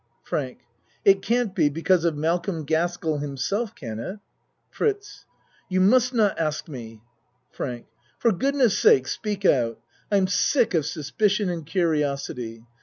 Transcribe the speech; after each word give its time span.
FRANK 0.23 0.61
It 1.05 1.21
can't 1.21 1.53
be 1.53 1.69
because 1.69 2.05
of 2.05 2.17
Malcolm 2.17 2.63
Gaskell 2.65 3.19
himself, 3.19 3.75
can 3.75 3.99
it? 3.99 4.17
FRITZ 4.71 5.25
You 5.69 5.79
must 5.79 6.11
not 6.11 6.39
ask 6.39 6.67
me. 6.67 7.03
FRANK 7.51 7.85
For 8.17 8.31
goodness 8.31 8.75
sake 8.79 9.07
speak 9.07 9.45
out. 9.45 9.79
I'm 10.11 10.25
sick 10.25 10.73
of 10.73 10.87
suspicion 10.87 11.49
and 11.51 11.67
curiosity. 11.67 12.63